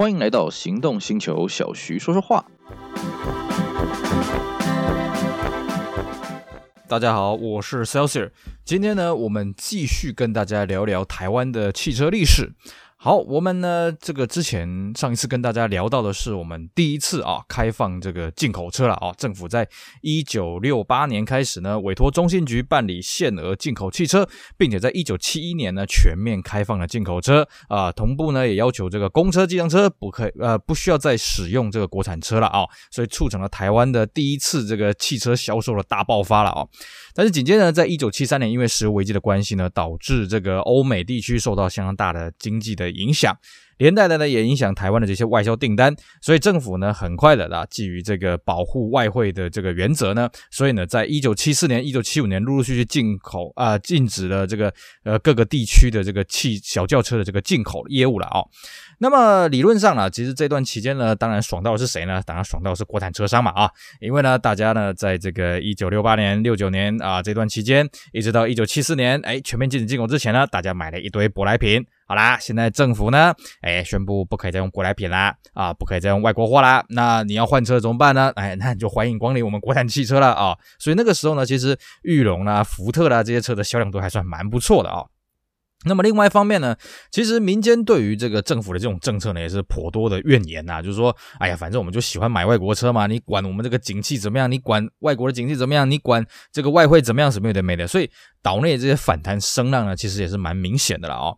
[0.00, 2.42] 欢迎来到行动星球，小徐说说话。
[6.88, 8.30] 大家好，我是 Celsius，
[8.64, 12.50] 今天呢，我们继续跟大家聊聊台湾的汽车历史。
[13.02, 19.66] 好，我们呢，这个之前上一次跟大家聊到的是我们第一次啊开放这个进口车了啊，政府在
[20.02, 24.28] 一九六八年开始呢，委托中信局办理限额进口汽车，
[24.58, 36.66] 并且在一九七一年呢全面开放了进口车啊，同步呢也要求这个公车、计程车不可以呃不需要再使用这个国产车了啊，所以促成了台湾的第一次这个汽车销售的大爆发了啊。
[37.14, 43.36] 但是紧接着呢，在一九七三年，因为石油危机的关系呢，导致这个欧美地区受到相当大的经济的影响，
[43.78, 54.72] 连带的呢也影响台湾的这些外销订单，所以政府呢很快的啊，基于这个保护外汇的这个原则呢，所以呢，在一九七四年、一九七五年陆陆续续进口啊、禁止了这个
[55.04, 58.40] 呃各个地区的这个汽小轿车的这个进口业务了啊、
[59.02, 62.22] 那么理论上呢，其实这段期间呢，当然爽到的是谁呢？
[62.26, 71.82] 当然爽到是国产车商嘛啊，因为呢，大家呢，在这个一九六八年、六九年啊这段期间，一直到一九七四年，哎，全面禁止进口之前呢，大家买了一堆舶来品。
[72.06, 76.84] 好啦，现在政府呢，哎，宣布不可以再用舶来品啦，啊，不可以再用外国货啦。
[76.90, 78.30] 那你要换车怎么办呢？
[78.36, 80.54] 哎，那你就欢迎光临我们国产汽车了啊。
[80.78, 85.06] 所以那个时候呢，其实裕隆啦、福特啦这些车的销量都还算蛮不错的啊。
[85.86, 86.76] 那么另外一方面呢，
[87.10, 90.82] 其实民间对于这个政府的这种政策呢，也是颇多的怨言呐。
[90.82, 94.50] 就是说，哎呀，反正我们就喜欢买外国车嘛，你管我们这个景气怎么样？
[94.50, 95.90] 你管外国的景气怎么样？
[95.90, 96.22] 你管
[96.52, 97.32] 这个外汇怎么样？
[97.32, 97.86] 什么有的没的。
[97.86, 98.10] 所以
[98.42, 101.32] 岛内这些反弹声浪呢，其实也是蛮明显的了啊。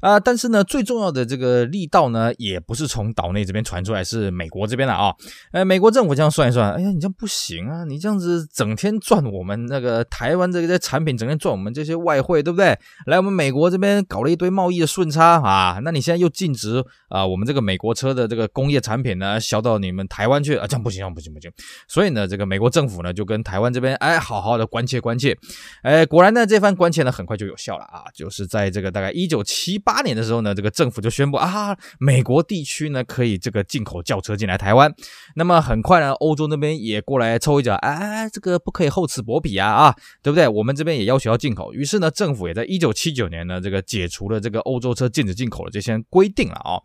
[0.00, 5.12] 啊，但是呢，最重要的这个力道呢，也不是从岛内这边传出来，是美国这边的啊。
[5.50, 12.78] 呃，美国政府这样算一算，哎呀，你这样不行啊，你这样子整天赚我们那个台湾这些产品，整天赚我们这些外汇，对不对？
[13.06, 13.87] 来我们美国这边。
[14.08, 21.50] 搞了一堆贸易的顺差啊，那你现在又禁止啊，我们这个美国车的这个工业产品呢销到你们台湾去啊，这样不行，这样不行，不行。
[21.86, 25.36] 所以呢，这个美国政府呢就跟台湾这边哎好好的关切关切，
[25.82, 34.92] 哎，果然呢这番关切呢很快就有效了啊，就是在这个大概一九七八年的时候呢，这个政府就宣布啊，美国地区呢可以这个进口轿车进来台湾。
[35.34, 40.48] 那么很快呢，欧洲那边也过来凑一脚，哎，这个不可以厚此薄彼啊啊，对不对？
[40.48, 46.80] 我们这边也要求要进口，于是呢，政府也在一九七九年呢这个解除了这个欧洲车禁止进口的这些规定了啊、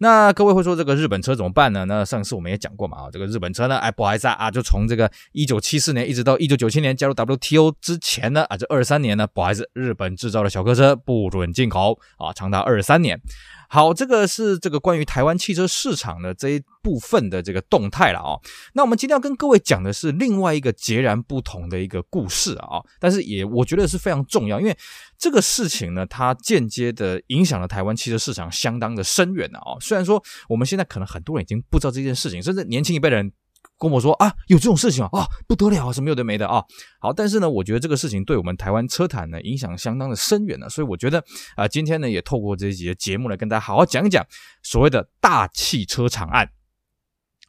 [0.00, 1.84] 那各位会说这个日本车怎么办呢？
[1.84, 13.20] 那上次我们也讲过嘛啊，这个日本车呢，哎，不好意思啊，就从这个一九七四年一直到一九九七年加入 WTO 之前呢啊，这二三年呢，不好意思，日本制造的小客车不准进口啊，长达二三年。
[13.68, 18.40] 好，这个是这个关于台湾汽车市场的这一部分的这个动态了啊、哦。
[18.72, 24.76] 那我们今天要跟各位讲的是另外一个截然不同的一个故事啊，但是也我觉得是非常重要，因为
[25.18, 29.76] 这个事情呢，它间接的影响了台湾汽车市场相当的深远的啊。
[29.80, 33.30] 虽然说我们现在可能很多人已经不知道这件事情，甚至年轻一辈的人。
[33.78, 36.64] 跟我说啊，有这种事情啊，啊不得了啊，什么有的没的啊。
[36.98, 41.22] 好，但是呢，我觉得这个事情对我们台湾车坛呢影响相当的深远呢，所以我觉得
[41.54, 44.26] 啊，今天呢也透过这一节节目来跟大家好好讲一讲
[44.62, 46.50] 所谓的大汽车惨案。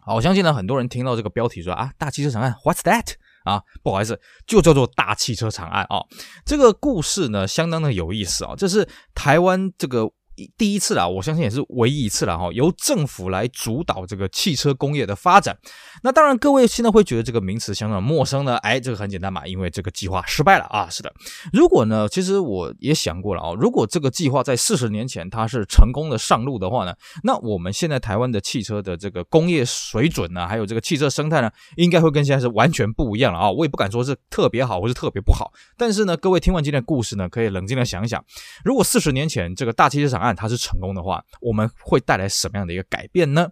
[0.02, 3.14] 好，我相信呢很多人听到这个标题说啊，大汽车惨案，What's that？
[3.44, 6.04] 啊，不好意思，就叫做大汽车惨案啊。
[6.46, 10.12] 这个故事呢相当的有意思啊，这是台湾这个。
[10.58, 15.58] 第一次啦，我相信也是唯一一次了哈，由政府来主导这个汽车工业的发展。
[16.04, 18.58] 那当然，各位现在会觉得这个名词相当陌生呢。
[18.58, 20.90] 哎，这个很简单嘛，因为这个计划失败了啊。
[20.90, 21.12] 是的，
[21.52, 33.52] 如果呢，其实我也想过了啊，如果这个计划在四十年前它是成功的上路的话呢，那我们现在台湾的汽车的这个工业水准呢，还有这个汽车生态呢，应该会跟现在是完全不一样了啊。
[33.52, 38.24] 我也不敢说是特别好或是特别不好，但是呢，各位听完今天的故事呢，可以冷静的想一想，
[38.64, 43.50] 如果四十年前这个大汽车惨案它是成功的话，我们会带来什么样的一个改变呢？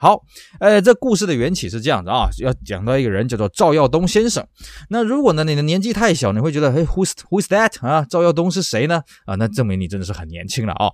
[0.00, 0.22] 好，
[0.60, 4.46] 呃，这故事的缘起是这样子啊，要讲到一个人叫做赵耀东先生。
[4.90, 8.06] 那如果呢，你的年纪太小，你会觉得，嘿，who's who's that 啊？
[8.08, 9.02] 赵耀东是谁呢？
[9.24, 10.86] 啊，那证明你真的是很年轻了啊。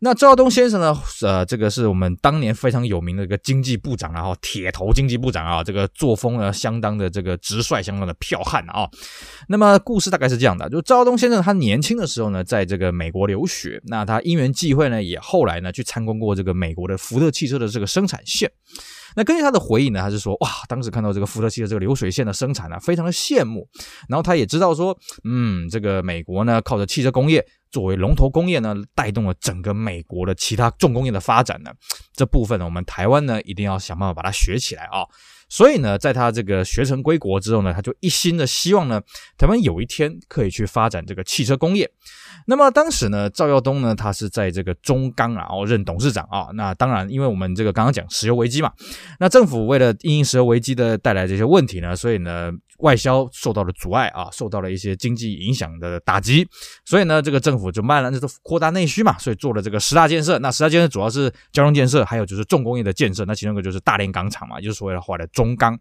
[0.00, 8.88] 那赵耀东先生呢，呃，这个是我们当年非常有名的一个经济部长，然后铁头经济部长啊，这个作风呢相当的这个直率，相当的剽悍啊。
[9.48, 18.45] 那么故事大概是这样的，就赵耀东先生他年轻的时候呢，在这个美国留学，那他因缘际会呢，也后来呢去参观过这个美国的福特汽车的这个生产线。
[19.16, 23.66] 那根据他的回忆呢，他是说哇，当时看到这个福特汽车这个流水线的生产呢，非常的羡慕。
[24.08, 31.70] 然后他也知道说，嗯，这个美国呢，靠着汽车工业作为龙头工业呢，带动了整个美国的其他重工业的发展呢。
[32.14, 35.06] 这部分呢，我们台湾呢，一定要想办法把它学起来啊。
[35.48, 39.00] 所以呢，在他这个学成归国之后呢，他就一心的希望呢，
[39.38, 41.90] 台湾有一天可以去发展这个汽车工业。
[42.46, 46.48] 那么当时呢，赵耀东呢，他是在这个中钢啊，然后任董事长啊。
[46.54, 48.72] 那当然，因为我们这个刚刚讲石油危机嘛，
[49.18, 52.52] 那政府为了因应石油危机的带来这些问题呢，所以呢。
[52.80, 56.46] 外销受到了阻碍啊，受到了一些经济影响的打击，
[56.84, 60.38] 所以呢，这个政府就慢慢的就扩大内需嘛，所以做了这个十大建设。
[60.40, 63.24] 那十大建设主要是交通建设，还有就是重工业的建设。
[63.24, 65.78] 那其中一个就是大连钢厂嘛，就是所谓的后来中钢。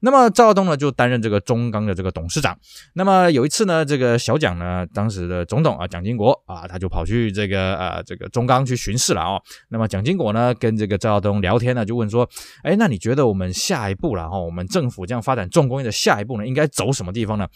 [0.00, 2.56] 那么赵耀东呢，就担任这个中钢的这个董事长。
[2.94, 9.38] 那么有一次呢，这个小蒋呢，当时的总统啊，蒋经国啊，他就跑去这个呃这个中钢去巡视了啊。
[9.68, 12.26] 那么蒋经国呢，跟这个赵耀东聊天呢，就问说，
[12.62, 17.46] 哎，那你觉得我们下一步了哈，我们政府这样发展重工业的下一步呢，应该走什么地方呢？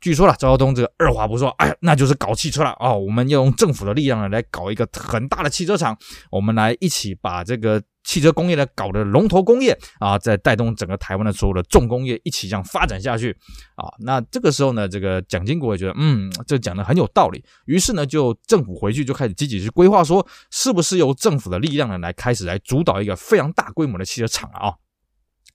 [0.00, 2.96] 据说了，赵耀东这个二话不说，哎，那就是搞汽车了哦。
[2.96, 5.96] 我们要用政府的力量呢，来搞一个很大的汽车厂，
[6.30, 13.36] 我们来一起把这个汽车工业呢搞的龙头工业啊，再带动整个台湾的所有的重工业一起这样发展下去
[13.74, 13.84] 啊。
[13.98, 17.44] 那这个时候呢，这个蒋经国也觉得，嗯，这讲的很有道理。
[17.66, 24.74] 于是呢，就政府回去就开始积极去规划，说是不是由政府的力量呢来开始来主导一个非常大规模的汽车厂啊。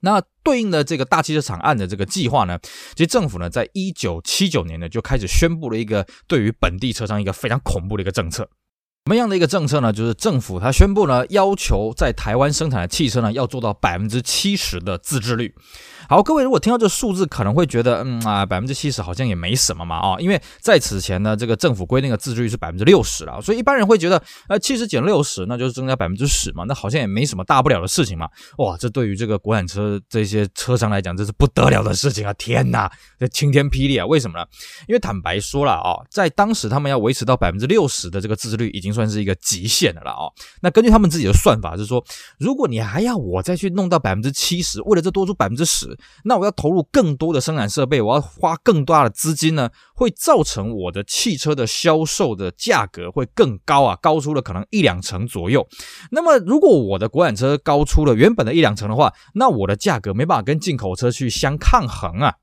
[0.01, 2.59] 那对应的这个大汽车厂案的这个计划呢，
[2.95, 8.49] 其实政府呢，在一九七九年呢，就开始宣布了一个对于本地车商一个非常恐怖的一个政策。
[9.05, 9.91] 什么样的一个政策呢？
[9.91, 15.55] 就是政府它宣布呢，要求在台湾生产的汽车呢，要做到百分之七十的自制率。
[16.11, 28.27] 好，各位如果听到这数字，可能会觉得，嗯啊，百分之七十好像也没什么嘛啊，因为在此前呢，这个政府规定的自制率是百分之六十了，所以一般人会觉得，呃，七十减六十，那就是增加百分之十嘛，那好像也没什么大不了的事情嘛。
[28.57, 32.33] 哇，这对于这个国产车这些车商来讲，这是不得了的事情啊！
[32.33, 34.05] 天哪，这晴天霹雳啊！
[34.05, 34.45] 为什么呢？
[34.89, 40.27] 因为坦白说了啊，在当时他们要维持到百分之六十的这个自制率，已经算是一个极限的了啊！
[40.61, 42.03] 那根据他们自己的算法是说，
[42.37, 55.67] 如果你还要我再去弄到百分之七十，为了这多出百分之十，那我要投入更多的生产设备，我要花更大的资金呢，会造成我的汽车的销售的价格会更高啊，高出了可能一两成左右。
[56.11, 62.33] 那么如果我的国产车高出了原本的一两成的话，那我的价格没办法跟进口车去相抗衡啊。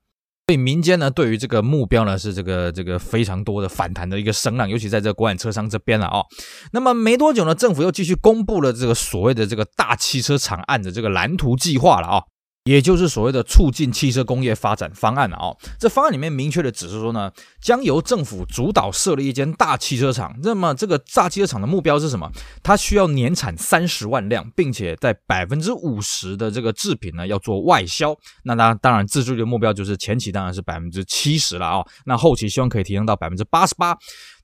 [0.47, 6.25] 所以民间呢，对于这个目标呢，是这个这个非常多的反弹的一个声浪，尤其在这个国产车商这边了啊、哦。
[6.71, 12.23] 那么没多久呢，政府又继续公布了这个所谓的这个大汽车厂案的这个蓝图计划了啊、哦。
[12.69, 20.35] 也就是所谓的促进汽车工业发展方案了啊、哦，这方案里面明确的指示说呢，将由政府主导设立一间大汽车厂。
[20.43, 22.31] 那么这个大汽车厂的目标是什么？
[22.61, 28.15] 它需要年产三十万辆，并且在百分之五十的这个制品呢要做外销。
[28.43, 33.97] 那当，当然自制率的目标就是前期当然是百分之七十了啊、那后期希望可以提升到百分之八十八。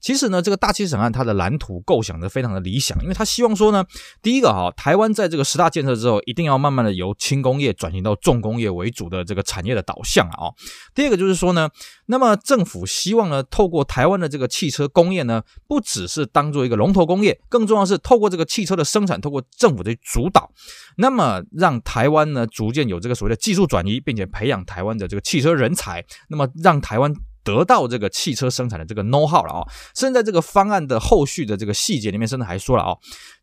[0.06, 3.84] 其实呢，这个大气审案它的蓝图构想的非常的理想，因为他希望说呢，
[4.22, 10.54] 第一个哈，台湾在这个十大建设之后，一定要慢慢的由轻工业转型到重工业为主的这个产业的导向啊。
[10.94, 11.68] 第二个就是说呢，
[12.06, 20.52] 那么政府希望呢，透过台湾的这个汽车工业呢，不只是当做一个龙头工业，更重要是透过这个汽车的生产，透过政府的主导，
[20.98, 27.12] 那么让台湾呢逐渐有这个所谓的技术转移，并且培养台湾的这个汽车人才，那么让台湾。
[27.46, 29.62] 得到这个汽车生产的这个 know how 了啊，
[29.96, 32.98] 甚至在这个方案的后续的这个细节里面，甚至还说了啊。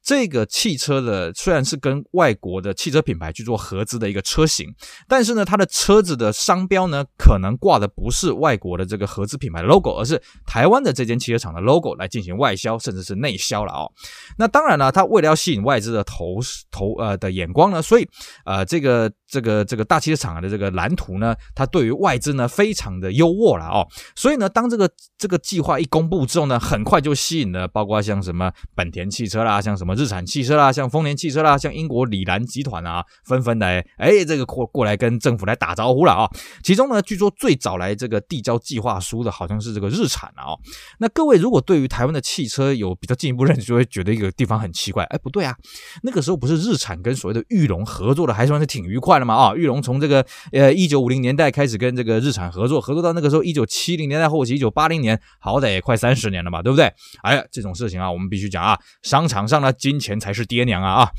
[0.05, 4.67] 这个汽车的虽然是跟外国的汽车品牌去做合资的一个车型，
[5.07, 13.89] 但是呢，它的车子的商标呢，可能挂的不是外国的这个合资品牌的 logo，而是台湾的这间汽车厂的 logo 来进行外销，甚至是内销了哦。
[14.37, 16.41] 那当然了，它为了要吸引外资的投
[16.73, 18.09] 投呃的眼光呢，所以
[18.45, 23.87] 呃这个这个这个大汽车厂的这个蓝图呢，它对于外资呢非常的优渥了哦。
[24.17, 29.93] 所以呢，当这个这个计划一公布之后呢，很快就吸引了包括像什么本田汽车啦，像什么。
[30.03, 36.29] 日产汽车啦，像丰田汽车啦，像英国礼兰集团啊，纷纷来，哎，这个过过来跟政府来打招呼了啊。
[36.65, 40.57] 其中呢，据说最早来这个递交计划书的好像是这个日产啊。
[40.99, 45.05] 那各位如果对于台湾的汽车有比较进一步认识，就会觉得一个地方很奇怪。
[45.05, 45.55] 哎，不对啊，
[46.03, 49.55] 那个时候不是日产跟所谓的玉龙合作的，还算是挺愉快的嘛啊。
[49.55, 56.85] 玉龙从这个呃一九五零年代开始跟这个日产合作，合作到那个时候一九七七零年代后期，一九八零年，好歹也快三十年了吧，对不对？
[57.25, 59.73] 哎呀，这种事情啊，我们必须讲啊，商场上的。
[59.73, 61.11] 金钱才是爹娘啊啊！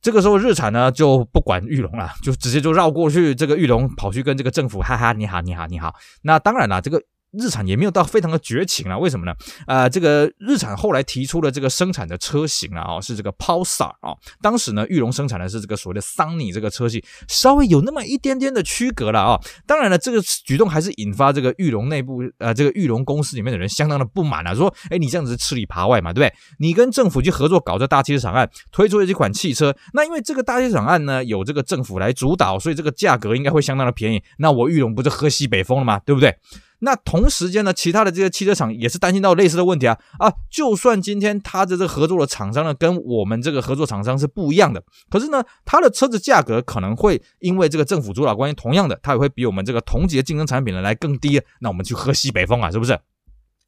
[0.00, 5.92] 这个时候日产呢就不管玉龙了，就直接就绕过去，这个玉龙跑去跟这个政府哈哈，你好你好你好。
[6.22, 7.02] 那当然了，这个。
[7.32, 9.32] 日产也没有到非常的绝情了，为什么呢？
[9.66, 14.14] 呃，这个日产后来提出了这个生产的车型啊，哦，是这个 Pulsar 啊。
[14.42, 19.40] 当时呢，玉龙生产的是这个所谓的 Sunny 这个车系，稍微有那么一点点的区隔了啊。
[19.66, 26.34] 当然了，这个举动还是引发这个玉龙内部呃，这个玉龙公司里面的人相当的不满啊，说，哎，你这样子吃里扒外嘛，对不对？
[26.58, 34.22] 你跟政府去合作搞这大汽车厂案，推出了这款汽车，那因为这个大汽车厂案呢有这个政府来主导，所以这个价格应该会相当的便宜。
[34.38, 36.00] 那我玉龙不是喝西北风了吗？
[36.04, 36.34] 对不对？
[36.80, 40.32] 那同时间呢，其他的这些汽车厂也是担心到类似的问题啊啊！
[40.50, 51.40] 就算今天他的这个合作的厂商呢，跟我们这个合作厂商是不一样的，可是呢，他的车子价格可能会因为这个政府主导关系，同样的，它也会比我们这个同级的竞争产品呢来更低。
[51.60, 52.98] 那我们去喝西北风啊，是不是？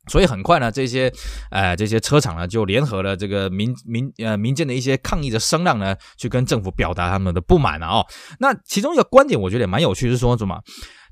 [0.09, 1.12] 所以很快呢，这些
[1.50, 8.04] 呃这些车厂呢就联合了这个民民呃民间的一些抗议的声浪呢，去跟政府表达他们的不满了哦。
[8.40, 10.61] 那其中一个观点，我觉得也蛮有趣，是说什么？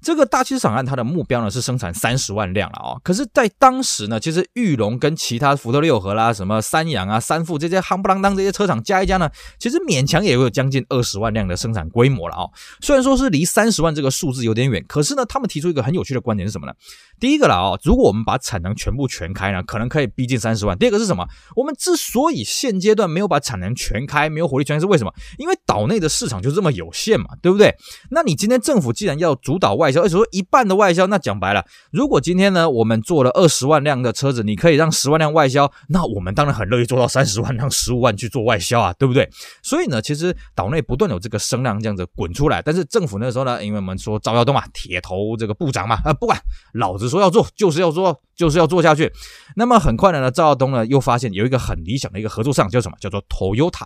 [0.02, 3.00] 这个大汽车厂案，它的目标呢是生产三十万辆了哦。
[3.04, 12.50] 可是，在当时呢，其实裕隆跟其他福特六和啦、什么三阳啊、三富这些夯不啷当这些车厂加一加呢，其实勉强也有将近二十万辆的生产规模了哦。
[12.80, 16.72] 虽然说是离三十万这个数字有点远，可是呢，他们提出一个很有趣的观点是什么呢？
[17.18, 20.76] 第一个了哦，如果我们把产能全部全开呢，可能可以逼近三十万。
[20.78, 21.26] 第二个是什么？
[21.54, 25.12] 我们之所以现阶段没有把产能全开，没有火力全开，是为什么？
[25.36, 27.74] 因为岛内的市场就这么有限嘛，对不对？
[28.10, 39.28] 那你今天政府既然要主导外销，而且说一半的外销，那讲白了，如果今天呢，我们做了二十万辆的车子，你可以让十万辆外销，那我们当然很乐意做到三十万辆、十五万去做外销啊，对不对？
[39.62, 46.40] 所以呢，其实岛内不断有这个声浪这样子滚出来，但是政府那时候呢，因为我们说赵耀东啊，铁头这个部长嘛，啊，不管
[46.72, 47.10] 老子。
[47.10, 49.12] 说要做就是要做，就是要做下去。
[49.54, 52.96] 那么很快的呢，赵耀东呢又发现有一个很理想的一个合作商叫什么？
[52.98, 53.84] 叫做 Toyota。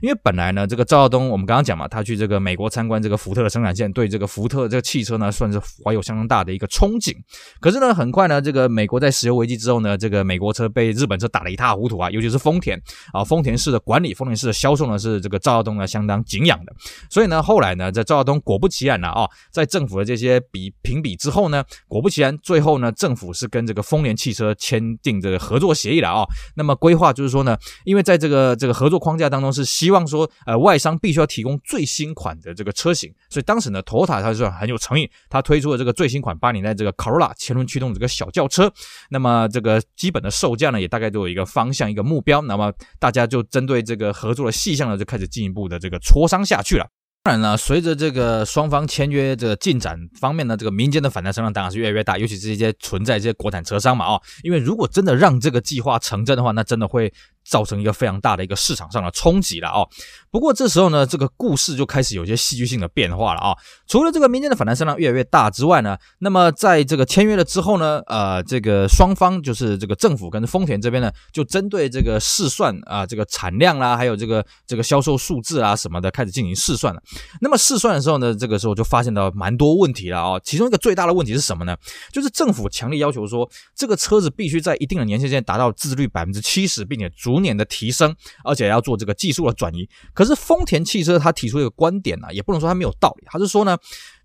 [0.00, 7.12] 因为本来呢，这个赵耀东我们刚刚讲嘛，他去这个美国参观这个福特的生产线，对这个福特这个汽车呢算是怀有相当大的一个憧憬。
[7.58, 12.80] 可是呢，很快呢，这个美国在石油危机之后呢，这个美国车被日本车打得一塌糊涂啊，尤其是丰田
[13.12, 16.72] 啊，丰田式的管理，丰田式的销售呢是这个赵耀东呢相当敬仰的。
[17.10, 22.28] 所以呢，后来呢，在赵耀东果不其然了啊，在政府的这些比评比之后呢，果不其然。
[22.42, 26.26] 最后呢，政府是跟这个丰田汽车签订这个合作协议了啊。
[26.56, 38.70] 那么规划就是说呢，因为在这个这个合作框架当中是希望说，呃，外商必须要提供最新款的这个车型，所以当时呢，Toyota 它是很有诚意，它推出了这个最新款八零代这个 Corolla 前轮驱动这个小轿车。
[39.10, 42.42] 那么这个基本的售价呢，也大概都有一个方向一个目标。
[42.42, 46.86] 那么大家就针对这个合作的细项呢，就开始进一步的这个磋商下去了。
[47.28, 57.12] 当然了，随着这个双方签约的进展方面呢，这个民间的反弹声浪当然是越来越大，尤其是一些存在这些国产车商嘛，哦，因为如果真的让这个计划成真的话，那真的会。
[57.48, 59.88] 造成一个非常大的一个市场上的冲击了哦。
[60.30, 63.56] 不过这时候呢，这个故事就开始有些戏剧性的变化了啊。
[63.86, 77.02] 除了这个民间的反弹声浪越来越大之外呢，那么在这个签约了之后呢，呃，这个双方就是这个政府跟丰田这边呢，就针对这个试算啊，这个产量啦，还有这个这个销售数字啊什么的，开始进行试算了。
[77.40, 80.40] 那么试算的时候呢，这个时候就发现到蛮多问题了啊。
[80.44, 81.76] 其中一个最大的问题是什么呢？
[82.12, 89.88] 就是政府强烈要求说，这个车子必须在一定的年限内达到自制率百分之七十，并且逐年的提升，而且要做这个技术的转移。
[90.18, 93.78] 可是丰田汽车他提出一个观点呢、也不能说他没有道理，他是说呢。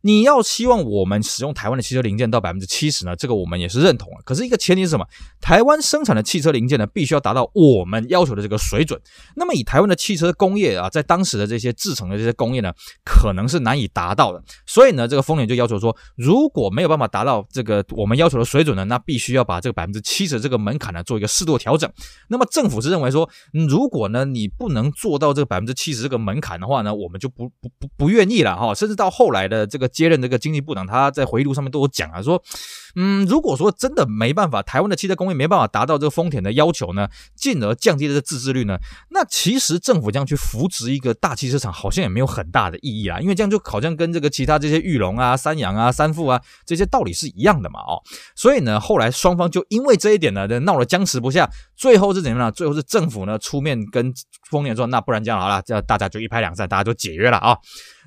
[0.05, 3.15] 你要希望我们使用台湾的汽车零件到百分之七十呢？
[3.15, 4.17] 这个我们也是认同的。
[4.25, 5.07] 可是一个前提是什么？
[5.39, 8.99] 台湾生产的汽车零件呢，必须要达到我们要求的这个水准。
[9.37, 12.69] 那么以台湾的汽车工业啊，在当时的这些制程的这些工业呢，
[13.05, 14.43] 可能是难以达到的。
[14.65, 21.89] 所以呢，这个丰田就要求说，如果没有办法达到这个我们要求的水准呢，那必须要把这个百分之七十这个门槛呢做一个适度调整。
[22.27, 28.75] 那么政府是认为说，如果呢你不能做到这个百分之七十这个门槛的话呢，我们就不不不不愿意了哈。
[28.75, 29.89] 甚至到后来的这个。
[29.93, 32.41] 接任这个经济部长，他在回忆录上面都有讲啊，说，
[32.95, 38.77] 嗯，如果说真的没办法，台湾的汽车工业没办法达到这个丰田的要求呢，进而降低这个自制率呢，
[39.11, 48.01] 那其实政府这样去扶植一个大汽车厂，好像也没有很大的意义啦，因为这样就好像跟这个其他这些裕隆啊、三洋啊、三富啊这些道理是一样的嘛，哦，
[48.35, 52.51] 所以呢，后来双方就因为这一点呢，闹得僵持不下，最后是怎样呢？
[52.51, 54.13] 最后是政府呢出面跟
[54.49, 57.57] 丰田说，那不然这样好了，这样大家就一拍两散，大家就解约了啊。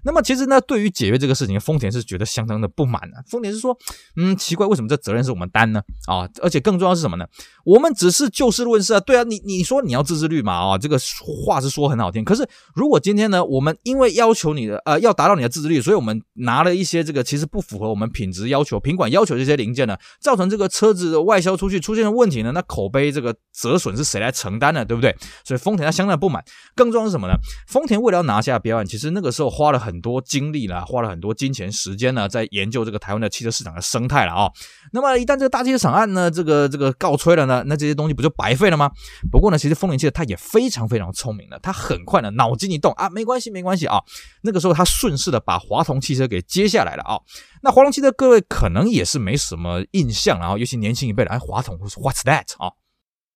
[0.06, 3.16] 那么其实呢，对于解约这个事情，丰田是觉得相当的不满的。
[3.28, 3.76] 丰田是说，
[4.14, 5.82] 嗯，奇怪，为什么这责任是我们担呢？
[6.06, 7.26] 啊，而且更重要是什么呢？
[7.64, 9.00] 我们只是就事论事啊。
[9.00, 10.96] 对啊，你你说你要自制率嘛，啊，这个
[11.44, 12.24] 话是说很好听。
[12.24, 24.84] 可是如果今天呢，我们因为要求你的呃要达到你的自制率，所以我们拿了一些这个其实不符合我们品质要求、品管要求这些零件呢，造成这个车子的外销出去出现了问题呢，那口碑这个折损是谁来承担呢？
[24.84, 25.12] 对不对？
[25.44, 26.44] 所以丰田它相当的不满。
[26.76, 27.34] 更重要是什么呢？
[27.66, 29.95] 丰田为了要拿下标案，其实那个时候花了很。
[29.96, 34.52] 很多精力啦，花了很多金钱时间呢，在研究这个台湾的汽车市场的生态了啊。
[34.92, 38.90] 那么一旦这个大汽车厂案呢，这个这个告吹了呢，那这些东西不就白费了吗？
[39.32, 43.98] 不过呢，其实丰田汽车它也非常非常聪明的，它很快呢脑筋一动啊，没关系没关系啊。
[44.42, 47.16] 那个时候它顺势的把华童汽车给接下来了啊。
[47.62, 52.70] 那华童汽车各位可能也是没什么印象，然后尤其年轻一辈的，哎，华童，What's that 啊？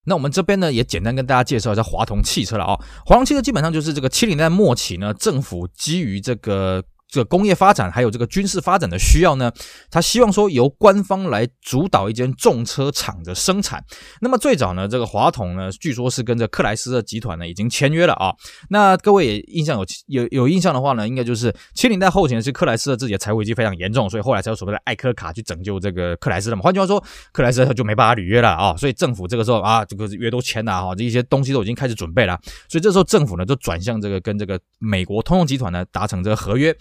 [0.05, 2.75] 那我们这边呢，也简单跟大家介绍一下华童汽车了啊。
[3.05, 9.51] 华童汽车基本上就是这个七零年代末期呢，政府基于这个这个工业发展还有这个军事发展的需要呢，
[9.91, 13.83] 他希望说由官方来主导一间重车厂的生产。
[14.21, 18.33] 那么最早呢，这个华统呢，据说是跟着克莱斯勒集团呢已经签约了啊。
[18.69, 26.61] 那各位也印象有有有印象的话呢，应该就是七零代后期是克莱斯勒自己的财务危机非常严重，所以后来才有所谓的艾柯卡去拯救这个克莱斯勒嘛。
[26.61, 27.03] 换句话说，
[27.33, 28.73] 克莱斯勒就没办法履约了啊。
[28.77, 32.39] 所以政府这个时候啊，这个约都签了哈，这一些东西都已经开始准备了。
[32.69, 36.73] 所以这时候政府呢就转向这个跟这个美国通用集团呢达成这个合约。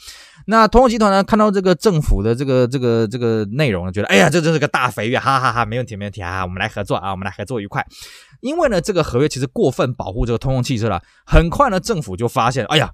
[0.47, 7.87] 那通用集团呢，看到这个政府的这个这个这个内容呢，觉得哎呀，这真是个大肥鱼，哈哈哈，没问题没问题啊，我们来合作啊，我们来合作愉快。
[8.41, 12.91] 因为呢，这个合约其实过分保护这个通用汽车了，很快呢，政府就发现，哎呀。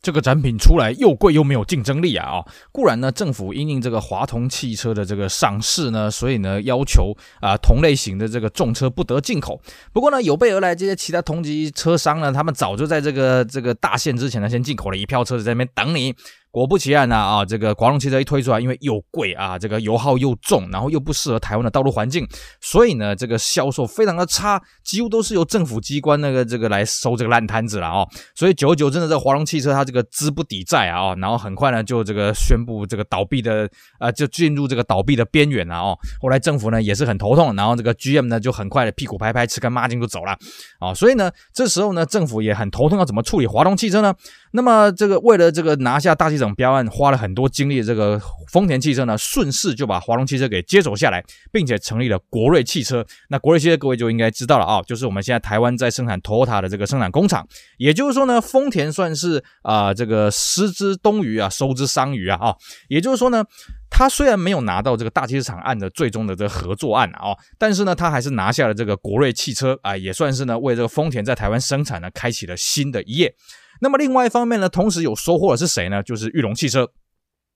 [0.00, 2.36] 这个产品出来又贵又没有竞争力啊！
[2.36, 9.60] 哦，固然呢，政府因应这个华通汽车的这个上市呢，所以呢要求啊同类型的这个重车不得进口。
[9.92, 16.14] 不过呢，有备而来这些其他同级车商呢，他们早就在这个这个大限之前呢，先进口了一票车子在那边等你。
[16.50, 22.26] 果不其然呢，啊，这个华龙汽车一推出来，因为又贵啊，这个油耗又重，然后又不适合台湾的道路环境，
[22.60, 28.08] 所以呢，这个销售非常的差，几乎都是由政府机关那个这个来收这个烂摊子了哦。
[28.34, 35.96] 所以久而久之呢，这华龙汽车它这个资不抵债啊，然后很快呢就这个宣布这个倒闭的啊，就进入这个倒闭的边缘了哦。
[36.20, 40.36] 后来政府呢也是很头痛，然后这个 GM 呢就很快的屁股拍拍吃干抹净就走了
[40.80, 40.94] 啊。
[40.94, 44.14] 所以呢，这时候呢政府也很头痛，要怎么处理华龙汽车呢？
[44.52, 53.04] 那么这个为了这个拿下大气层标案，花了很多精力这个丰田汽车呢，顺势就把华龙汽车给接手下来，并且成立了国瑞汽车。
[53.28, 57.46] 那国瑞汽车各位就应该知道了啊，就是我们现在台湾在生产 Toyota 的这个生产工厂。
[57.76, 62.54] 也就是说呢，丰田算是啊、这个失之东隅啊，收之桑榆啊啊。
[62.88, 63.44] 也就是说呢，
[63.90, 73.34] 他虽然没有拿到这个大汽车厂案的最终的这个合作案啊，但是呢，他还是拿下了这个国瑞汽车啊，也算是呢为这个丰田在台湾生产呢开启了新的一页。
[73.80, 76.02] 那么另外一方面呢，同时有收获的是谁呢？
[76.02, 76.88] 就是玉龙汽车。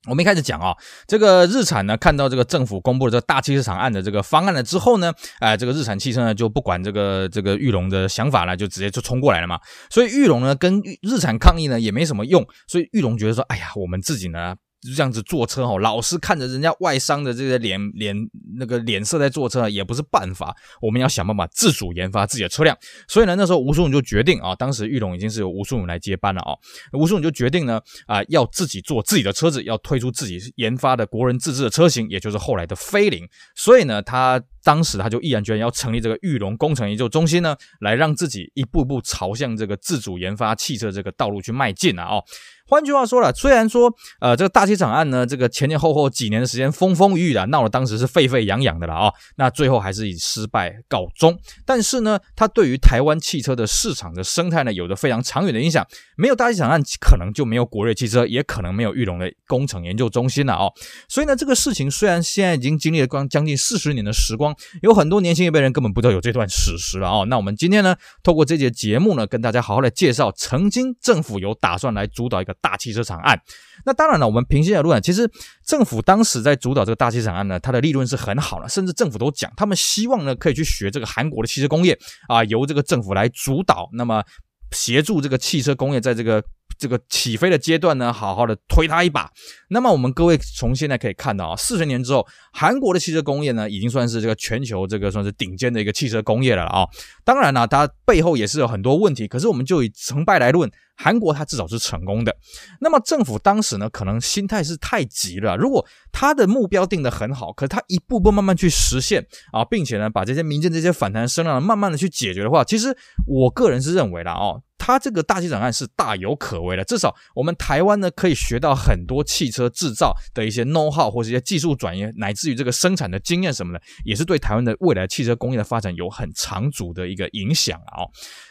[0.08, 0.74] 我们一开始讲啊，
[1.06, 9.60] 这个日产呢，看到这个政府公布了这个大汽车厂案的这个方案了之后呢，哎，这个日产汽车呢就不管这个这个玉龙的想法了，就直接就冲过来了嘛。
[9.90, 14.56] 所以玉龙呢跟日产抗议呢也没什么用，所以玉龙觉得说，哎呀，我们自己呢。
[14.83, 18.16] 就这样子坐车哦，老是看着人家外商的这个脸脸
[18.57, 20.55] 那个脸色在坐车也不是办法。
[20.81, 22.77] 我们要想办法自主研发自己的车辆。
[23.07, 26.53] 所以呢，那时候吴叔永就决定啊，当时玉龙已经是由吴叔永来接班了啊。
[26.95, 33.25] 吴叔永就决定呢啊，要自己做自己的车子，要推出自己研发的国人自制的车型，也就是后来的飞凌。
[33.55, 42.16] 所以呢，他当时他就毅然决然要成立这个玉龙工程研究中心呢，来让自己一步步朝向这个自主研发汽车这个道路去迈进啊。
[42.16, 42.25] 哦。
[42.72, 51.38] 换句话说了，虽然说，呃，这个大机场案呢，这个前前后后几年的时间风风雨雨的闹得，当时是沸沸扬扬的了啊、那最后还是以失败告终。
[51.66, 55.87] 但是呢，它对于台湾汽车的市场的生态呢，有着非常长远的影响。
[56.16, 60.72] 没有大汽厂案，可能就没有国瑞汽车，也可能没有玉龙的工程研究中心了哦。
[61.11, 67.26] 所以呢，这个事情虽然现在已经经历了光将近四十年的时光，有很多年轻一辈人根本不知道有这段史实了哦。
[67.28, 72.56] 那我们今天呢，透过这节节目呢，跟大家好好的介绍，曾经政府有打算来主导一个。
[72.62, 73.38] 大汽车厂案，
[73.85, 75.31] 那当然了，我们平心而论，其实
[75.66, 81.98] 政府当时在主导这个大汽车厂案呢，它的利润是很好的，甚至政府都讲，他们希望呢可以去学这个韩国的汽车工业
[82.29, 84.22] 啊，由这个政府来主导，那么
[84.70, 86.42] 协助这个汽车工业在这个。
[86.79, 89.31] 这个起飞的阶段呢，好好的推它一把。
[89.68, 96.85] 那么我们各位从现在可以看到啊，四十年之后，韩国的汽车工业呢，已经算是这个全球这个算是顶尖的一个汽车工业了啊。
[97.25, 99.29] 当然了，它背后也是有很多问题。
[99.29, 102.37] 可是我们就以成败来论，韩国它至少是成功的。
[102.81, 105.57] 那么政府当时呢，可能心态是太急了。
[105.57, 112.96] 如果他的目标定得很好，可是他一步步慢慢去实现啊，并且呢，把这些民间这些反弹声浪慢慢的去解决的话，其实
[113.27, 114.61] 我个人是认为的哦。
[114.85, 128.03] 它这个大气场案是大有可为的，至少我们台湾呢可以学到很多汽车制造的一些 know how 或是一些技术转移，乃至于这个生产的经验什么的，也是对台湾的未来汽车工业的发展有很长足的一个影响啊。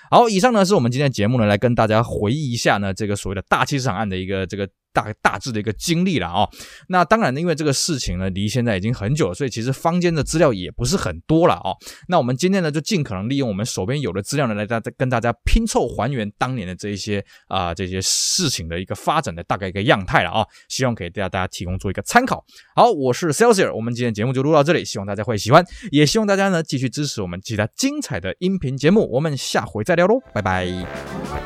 [0.10, 4.70] 好，以上呢是我们今天节目呢，来跟大家回忆一下呢这个所谓的大汽车厂案的一个这个。
[4.94, 6.48] 大大致的一个经历了啊，
[6.88, 11.72] 那当然呢，因为这个事情呢离现在已经很久了，所以其实坊间的资料也不是很多了啊。
[12.08, 20.46] 那我们今天呢就尽可能利用我们手边有的资料呢，来大跟大家拼凑还原当年的这一些啊、这些事情的一个发展的大概一个样态了啊。
[20.70, 22.44] 希望给大家大家提供做一个参考。
[22.76, 29.10] 好，我是 Celsius，我们今天节目就录到这里，希望大家会喜欢，也希望大家呢继续支持我们其他精彩的音频节目。
[29.12, 31.41] 我们下回再聊喽，拜拜。